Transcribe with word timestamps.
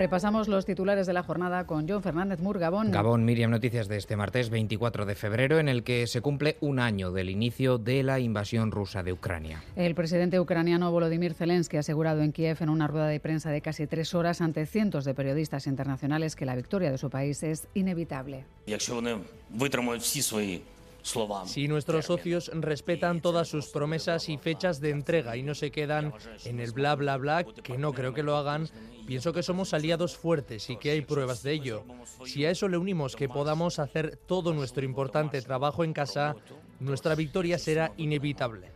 Repasamos 0.00 0.48
los 0.48 0.64
titulares 0.64 1.06
de 1.06 1.12
la 1.12 1.22
jornada 1.22 1.66
con 1.66 1.86
John 1.86 2.02
Fernández 2.02 2.40
Mur, 2.40 2.58
Gabón. 2.58 2.90
Gabón, 2.90 3.26
Miriam, 3.26 3.50
noticias 3.50 3.86
de 3.86 3.98
este 3.98 4.16
martes 4.16 4.48
24 4.48 5.04
de 5.04 5.14
febrero, 5.14 5.58
en 5.58 5.68
el 5.68 5.82
que 5.82 6.06
se 6.06 6.22
cumple 6.22 6.56
un 6.62 6.78
año 6.78 7.12
del 7.12 7.28
inicio 7.28 7.76
de 7.76 8.02
la 8.02 8.18
invasión 8.18 8.70
rusa 8.70 9.02
de 9.02 9.12
Ucrania. 9.12 9.62
El 9.76 9.94
presidente 9.94 10.40
ucraniano 10.40 10.90
Volodymyr 10.90 11.34
Zelensky 11.34 11.76
ha 11.76 11.80
asegurado 11.80 12.22
en 12.22 12.32
Kiev 12.32 12.56
en 12.62 12.70
una 12.70 12.86
rueda 12.86 13.08
de 13.08 13.20
prensa 13.20 13.50
de 13.50 13.60
casi 13.60 13.86
tres 13.86 14.14
horas 14.14 14.40
ante 14.40 14.64
cientos 14.64 15.04
de 15.04 15.12
periodistas 15.12 15.66
internacionales 15.66 16.34
que 16.34 16.46
la 16.46 16.56
victoria 16.56 16.90
de 16.90 16.96
su 16.96 17.10
país 17.10 17.42
es 17.42 17.68
inevitable. 17.74 18.46
Si 21.46 21.68
nuestros 21.68 22.06
socios 22.06 22.50
respetan 22.54 23.20
todas 23.20 23.48
sus 23.48 23.68
promesas 23.68 24.28
y 24.28 24.38
fechas 24.38 24.80
de 24.80 24.90
entrega 24.90 25.36
y 25.36 25.42
no 25.42 25.54
se 25.54 25.70
quedan 25.70 26.12
en 26.44 26.60
el 26.60 26.72
bla 26.72 26.94
bla 26.94 27.16
bla, 27.16 27.44
que 27.44 27.78
no 27.78 27.92
creo 27.92 28.14
que 28.14 28.22
lo 28.22 28.36
hagan, 28.36 28.68
pienso 29.06 29.32
que 29.32 29.42
somos 29.42 29.74
aliados 29.74 30.16
fuertes 30.16 30.70
y 30.70 30.76
que 30.76 30.90
hay 30.90 31.00
pruebas 31.02 31.42
de 31.42 31.52
ello. 31.52 31.84
Si 32.24 32.44
a 32.44 32.50
eso 32.50 32.68
le 32.68 32.76
unimos 32.76 33.16
que 33.16 33.28
podamos 33.28 33.78
hacer 33.78 34.16
todo 34.26 34.52
nuestro 34.52 34.84
importante 34.84 35.42
trabajo 35.42 35.84
en 35.84 35.92
casa, 35.92 36.36
nuestra 36.78 37.14
victoria 37.14 37.58
será 37.58 37.92
inevitable. 37.96 38.70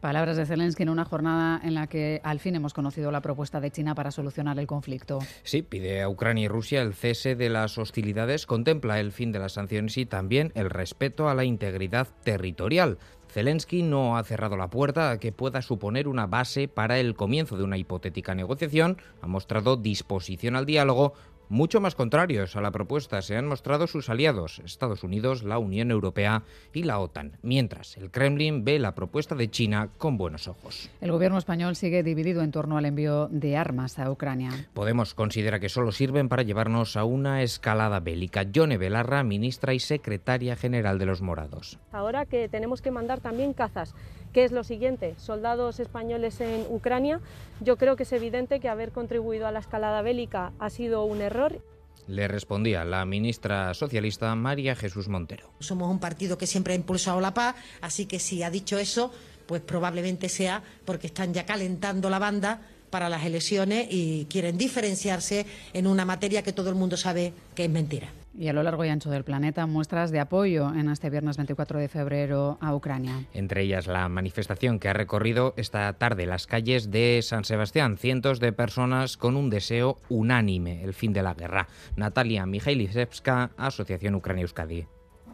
Palabras 0.00 0.36
de 0.36 0.46
Zelensky 0.46 0.82
en 0.82 0.90
una 0.90 1.04
jornada 1.04 1.60
en 1.64 1.74
la 1.74 1.86
que 1.86 2.20
al 2.22 2.38
fin 2.38 2.54
hemos 2.54 2.74
conocido 2.74 3.10
la 3.10 3.22
propuesta 3.22 3.60
de 3.60 3.70
China 3.70 3.94
para 3.94 4.10
solucionar 4.10 4.58
el 4.58 4.66
conflicto. 4.66 5.18
Sí, 5.42 5.62
pide 5.62 6.02
a 6.02 6.08
Ucrania 6.08 6.44
y 6.44 6.48
Rusia 6.48 6.82
el 6.82 6.94
cese 6.94 7.34
de 7.34 7.48
las 7.48 7.78
hostilidades, 7.78 8.46
contempla 8.46 9.00
el 9.00 9.10
fin 9.10 9.32
de 9.32 9.38
las 9.38 9.52
sanciones 9.52 9.96
y 9.96 10.06
también 10.06 10.52
el 10.54 10.70
respeto 10.70 11.28
a 11.28 11.34
la 11.34 11.44
integridad 11.44 12.08
territorial. 12.24 12.98
Zelensky 13.28 13.82
no 13.82 14.16
ha 14.16 14.24
cerrado 14.24 14.56
la 14.56 14.70
puerta 14.70 15.10
a 15.10 15.18
que 15.18 15.32
pueda 15.32 15.60
suponer 15.62 16.08
una 16.08 16.26
base 16.26 16.68
para 16.68 16.98
el 16.98 17.14
comienzo 17.14 17.56
de 17.56 17.64
una 17.64 17.76
hipotética 17.76 18.34
negociación, 18.34 18.98
ha 19.20 19.26
mostrado 19.26 19.76
disposición 19.76 20.56
al 20.56 20.66
diálogo, 20.66 21.14
mucho 21.48 21.80
más 21.80 21.94
contrarios 21.94 22.56
a 22.56 22.60
la 22.60 22.70
propuesta 22.70 23.22
se 23.22 23.36
han 23.36 23.46
mostrado 23.46 23.86
sus 23.86 24.08
aliados, 24.08 24.60
Estados 24.64 25.04
Unidos, 25.04 25.42
la 25.42 25.58
Unión 25.58 25.90
Europea 25.90 26.42
y 26.72 26.82
la 26.82 26.98
OTAN, 26.98 27.38
mientras 27.42 27.96
el 27.96 28.10
Kremlin 28.10 28.64
ve 28.64 28.78
la 28.78 28.94
propuesta 28.94 29.34
de 29.34 29.50
China 29.50 29.90
con 29.98 30.18
buenos 30.18 30.48
ojos. 30.48 30.90
El 31.00 31.12
gobierno 31.12 31.38
español 31.38 31.76
sigue 31.76 32.02
dividido 32.02 32.42
en 32.42 32.50
torno 32.50 32.76
al 32.76 32.84
envío 32.84 33.28
de 33.30 33.56
armas 33.56 33.98
a 33.98 34.10
Ucrania. 34.10 34.68
Podemos 34.74 35.14
considera 35.14 35.60
que 35.60 35.68
solo 35.68 35.92
sirven 35.92 36.28
para 36.28 36.42
llevarnos 36.42 36.96
a 36.96 37.04
una 37.04 37.42
escalada 37.42 38.00
bélica. 38.00 38.42
Yone 38.42 38.78
Belarra, 38.78 39.22
ministra 39.22 39.74
y 39.74 39.80
secretaria 39.80 40.56
general 40.56 40.98
de 40.98 41.06
los 41.06 41.22
Morados. 41.22 41.78
Ahora 41.92 42.26
que 42.26 42.48
tenemos 42.48 42.82
que 42.82 42.90
mandar 42.90 43.20
también 43.20 43.52
cazas 43.52 43.94
¿Qué 44.36 44.44
es 44.44 44.52
lo 44.52 44.64
siguiente? 44.64 45.14
Soldados 45.16 45.80
españoles 45.80 46.42
en 46.42 46.66
Ucrania. 46.68 47.22
Yo 47.62 47.78
creo 47.78 47.96
que 47.96 48.02
es 48.02 48.12
evidente 48.12 48.60
que 48.60 48.68
haber 48.68 48.92
contribuido 48.92 49.46
a 49.46 49.50
la 49.50 49.60
escalada 49.60 50.02
bélica 50.02 50.52
ha 50.58 50.68
sido 50.68 51.06
un 51.06 51.22
error. 51.22 51.62
Le 52.06 52.28
respondía 52.28 52.84
la 52.84 53.06
ministra 53.06 53.72
socialista 53.72 54.34
María 54.34 54.76
Jesús 54.76 55.08
Montero. 55.08 55.48
Somos 55.60 55.90
un 55.90 56.00
partido 56.00 56.36
que 56.36 56.46
siempre 56.46 56.74
ha 56.74 56.76
impulsado 56.76 57.18
la 57.22 57.32
paz, 57.32 57.56
así 57.80 58.04
que 58.04 58.18
si 58.18 58.42
ha 58.42 58.50
dicho 58.50 58.76
eso, 58.76 59.10
pues 59.46 59.62
probablemente 59.62 60.28
sea 60.28 60.62
porque 60.84 61.06
están 61.06 61.32
ya 61.32 61.46
calentando 61.46 62.10
la 62.10 62.18
banda 62.18 62.60
para 62.90 63.08
las 63.08 63.24
elecciones 63.24 63.88
y 63.90 64.26
quieren 64.26 64.58
diferenciarse 64.58 65.46
en 65.72 65.86
una 65.86 66.04
materia 66.04 66.42
que 66.42 66.52
todo 66.52 66.68
el 66.68 66.74
mundo 66.74 66.98
sabe 66.98 67.32
que 67.54 67.64
es 67.64 67.70
mentira 67.70 68.12
y 68.38 68.48
a 68.48 68.52
lo 68.52 68.62
largo 68.62 68.84
y 68.84 68.88
ancho 68.88 69.10
del 69.10 69.24
planeta 69.24 69.66
muestras 69.66 70.10
de 70.10 70.20
apoyo 70.20 70.68
en 70.68 70.88
este 70.90 71.10
viernes 71.10 71.36
24 71.36 71.78
de 71.78 71.88
febrero 71.88 72.58
a 72.60 72.74
Ucrania. 72.74 73.24
Entre 73.32 73.62
ellas 73.62 73.86
la 73.86 74.08
manifestación 74.08 74.78
que 74.78 74.88
ha 74.88 74.92
recorrido 74.92 75.54
esta 75.56 75.92
tarde 75.94 76.26
las 76.26 76.46
calles 76.46 76.90
de 76.90 77.20
San 77.22 77.44
Sebastián. 77.44 77.96
Cientos 77.96 78.40
de 78.40 78.52
personas 78.52 79.16
con 79.16 79.36
un 79.36 79.50
deseo 79.50 79.96
unánime, 80.08 80.84
el 80.84 80.94
fin 80.94 81.12
de 81.12 81.22
la 81.22 81.34
guerra. 81.34 81.68
Natalia 81.96 82.46
Mijailisevska, 82.46 83.50
Asociación 83.56 84.14
Ucrania-Euskadi. 84.14 84.86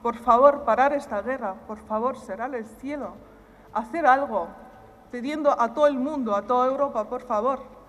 Por 0.02 0.16
favor, 0.18 0.64
parar 0.64 0.92
esta 0.92 1.22
guerra. 1.22 1.54
Por 1.66 1.78
favor, 1.78 2.18
será 2.18 2.46
el 2.46 2.64
cielo. 2.64 3.14
Hacer 3.72 4.06
algo. 4.06 4.48
Pidiendo 5.10 5.60
a 5.60 5.74
todo 5.74 5.86
el 5.86 5.94
mundo, 5.94 6.34
a 6.34 6.42
toda 6.46 6.66
Europa, 6.66 7.08
por 7.08 7.22
favor 7.22 7.81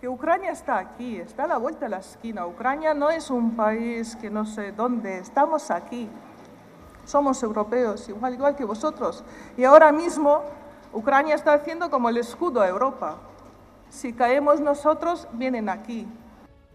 que 0.00 0.08
Ucrania 0.08 0.50
está 0.50 0.78
aquí, 0.78 1.16
está 1.16 1.44
a 1.44 1.46
la 1.46 1.56
vuelta 1.56 1.86
de 1.86 1.90
la 1.90 1.98
esquina. 1.98 2.46
Ucrania 2.46 2.92
no 2.92 3.10
es 3.10 3.30
un 3.30 3.56
país 3.56 4.14
que 4.16 4.28
no 4.28 4.44
sé 4.44 4.72
dónde, 4.72 5.18
estamos 5.18 5.70
aquí. 5.70 6.08
Somos 7.04 7.42
europeos, 7.42 8.08
igual, 8.08 8.34
igual 8.34 8.56
que 8.56 8.64
vosotros. 8.64 9.24
Y 9.56 9.64
ahora 9.64 9.92
mismo 9.92 10.42
Ucrania 10.92 11.34
está 11.34 11.54
haciendo 11.54 11.90
como 11.90 12.08
el 12.08 12.18
escudo 12.18 12.60
a 12.60 12.68
Europa. 12.68 13.16
Si 13.88 14.12
caemos 14.12 14.60
nosotros, 14.60 15.28
vienen 15.32 15.68
aquí. 15.68 16.06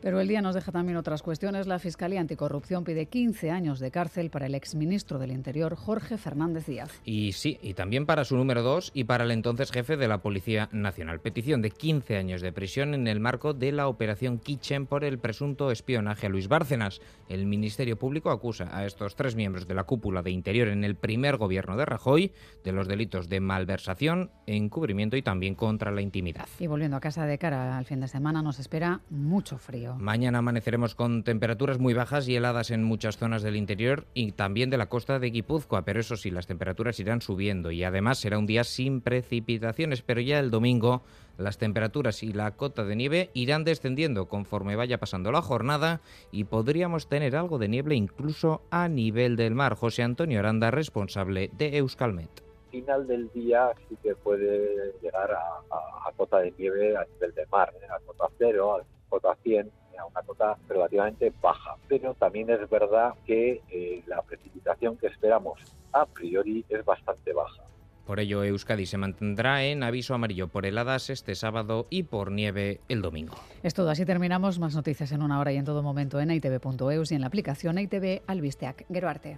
Pero 0.01 0.19
el 0.19 0.28
día 0.28 0.41
nos 0.41 0.56
deja 0.56 0.72
también 0.72 0.97
otras 0.97 1.22
cuestiones. 1.22 1.67
La 1.67 1.78
Fiscalía 1.78 2.19
Anticorrupción 2.19 2.84
pide 2.84 3.06
15 3.06 3.51
años 3.51 3.79
de 3.79 3.91
cárcel 3.91 4.31
para 4.31 4.47
el 4.47 4.56
exministro 4.56 5.19
del 5.19 5.31
Interior, 5.31 5.75
Jorge 5.75 6.17
Fernández 6.17 6.66
Díaz. 6.66 6.89
Y 7.06 7.34
sí, 7.34 7.59
y 7.62 7.75
también 7.75 8.06
para 8.06 8.25
su 8.25 8.35
número 8.35 8.63
2 8.63 8.91
y 8.95 9.03
para 9.03 9.23
el 9.23 9.31
entonces 9.31 9.72
jefe 9.72 9.97
de 9.97 10.07
la 10.07 10.17
Policía 10.17 10.69
Nacional. 10.72 11.19
Petición 11.19 11.61
de 11.61 11.69
15 11.69 12.17
años 12.17 12.41
de 12.41 12.51
prisión 12.51 12.94
en 12.94 13.07
el 13.07 13.19
marco 13.19 13.53
de 13.53 13.72
la 13.72 13.88
Operación 13.88 14.40
Kitchen 14.40 14.88
por 14.88 15.03
el 15.03 15.19
presunto 15.19 15.69
espionaje 15.72 16.28
a 16.28 16.29
Luis 16.29 16.47
Bárcenas. 16.47 17.00
El 17.29 17.45
Ministerio 17.45 17.97
Público 17.97 18.31
acusa 18.31 18.75
a 18.75 18.85
estos 18.85 19.16
tres 19.16 19.35
miembros 19.35 19.67
de 19.67 19.75
la 19.75 19.84
cúpula 19.84 20.23
de 20.23 20.31
Interior 20.31 20.67
en 20.67 20.84
el 20.84 20.95
primer 20.95 21.38
gobierno 21.38 21.78
de 21.78 21.85
Rajoy 21.85 22.31
de 22.63 22.72
los 22.72 22.88
delitos 22.88 23.29
de 23.29 23.40
malversación, 23.40 24.31
encubrimiento 24.47 25.16
y 25.16 25.22
también 25.22 25.56
contra 25.56 25.91
la 25.91 26.01
intimidad. 26.01 26.47
Y 26.59 26.67
volviendo 26.67 26.97
a 26.97 27.00
casa 27.00 27.25
de 27.25 27.38
cara 27.38 27.78
al 27.78 27.85
fin 27.85 28.00
de 28.00 28.07
semana, 28.07 28.41
nos 28.41 28.59
espera 28.59 29.01
mucho 29.09 29.57
frío. 29.57 29.91
Mañana 30.00 30.40
amaneceremos 30.40 30.96
con 30.96 31.24
temperaturas 31.24 31.79
muy 31.79 31.94
bajas 31.94 32.28
y 32.28 32.35
heladas 32.35 32.72
en 32.72 32.84
muchas 32.84 33.18
zonas 33.18 33.44
del 33.44 33.56
interior 33.56 34.06
y 34.13 34.31
también 34.31 34.69
de 34.69 34.78
la 34.78 34.90
costa 34.90 35.19
de 35.19 35.29
Guipúzcoa, 35.29 35.84
pero 35.84 36.00
eso 36.00 36.16
sí, 36.16 36.31
las 36.31 36.47
temperaturas 36.47 37.00
irán 37.00 37.22
subiendo 37.22 37.72
y 37.72 37.84
además 37.84 38.19
será 38.19 38.38
un 38.38 38.46
día 38.46 38.63
sin 38.63 39.02
precipitaciones, 39.02 40.02
pero 40.02 40.22
ya 40.22 40.40
el 40.40 40.52
domingo 40.52 41.03
las 41.38 41.57
temperaturas 41.57 42.24
y 42.24 42.34
la 42.34 42.52
cota 42.52 42.84
de 42.84 42.96
nieve 42.96 43.29
irán 43.34 43.63
descendiendo 43.63 44.28
conforme 44.28 44.75
vaya 44.75 45.00
pasando 45.00 45.31
la 45.31 45.41
jornada 45.41 46.02
y 46.31 46.44
podríamos 46.44 47.08
tener 47.08 47.35
algo 47.35 47.58
de 47.58 47.68
nieve 47.68 47.96
incluso 47.96 48.62
a 48.69 48.88
nivel 48.88 49.35
del 49.35 49.56
mar. 49.56 49.75
José 49.75 50.03
Antonio 50.03 50.40
Aranda, 50.40 50.72
responsable 50.72 51.50
de 51.58 51.78
Euskalmet 51.78 52.52
final 52.72 53.06
del 53.06 53.29
día 53.34 53.69
sí 53.88 53.97
que 54.02 54.16
puede 54.16 54.94
llegar 55.02 55.29
a, 55.31 56.12
cota 56.16 56.40
de 56.40 56.53
nieve 56.58 56.96
a 56.96 57.06
nivel 57.06 57.34
del 57.34 57.47
mar, 57.52 57.73
¿eh? 57.81 57.85
a 57.90 58.00
cota 58.00 58.28
cero, 58.38 58.78
a 58.78 58.85
cota 59.09 59.35
100, 59.44 59.72
a 60.01 60.06
una 60.06 60.22
cota 60.22 60.57
relativamente 60.67 61.31
baja. 61.41 61.75
Pero 61.88 62.13
también 62.13 62.50
es 62.50 62.69
verdad 62.69 63.13
que 63.25 63.62
eh, 63.69 64.03
la 64.07 64.22
precipitación 64.22 64.97
que 64.97 65.07
esperamos 65.07 65.59
a 65.94 66.06
priori 66.06 66.66
es 66.69 66.84
bastante 66.84 67.34
baja. 67.34 67.63
Por 68.06 68.19
ello, 68.19 68.44
Euskadi 68.44 68.85
se 68.85 68.97
mantendrá 68.97 69.63
en 69.63 69.84
aviso 69.84 70.13
amarillo 70.13 70.47
por 70.47 70.66
heladas 70.66 71.09
este 71.09 71.35
sábado 71.35 71.88
y 71.90 72.03
por 72.03 72.31
nieve 72.31 72.81
el 72.90 73.01
domingo. 73.01 73.35
Es 73.63 73.73
todo, 73.73 73.90
así 73.90 74.06
terminamos. 74.06 74.59
Más 74.59 74.75
noticias 74.75 75.11
en 75.11 75.22
una 75.22 75.40
hora 75.40 75.53
y 75.53 75.57
en 75.57 75.66
todo 75.66 75.84
momento 75.84 76.19
en 76.19 76.31
itv.eus 76.31 77.11
y 77.11 77.16
en 77.16 77.22
la 77.22 77.28
aplicación 77.28 77.78
ITV 77.78 78.23
Albisteac. 78.28 78.85
Geroarte. 78.91 79.38